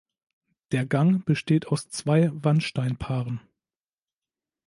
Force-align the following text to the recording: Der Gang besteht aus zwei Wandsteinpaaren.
Der 0.71 0.87
Gang 0.87 1.23
besteht 1.25 1.67
aus 1.67 1.87
zwei 1.89 2.31
Wandsteinpaaren. 2.33 3.39